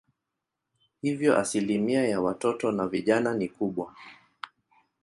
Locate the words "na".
2.71-2.87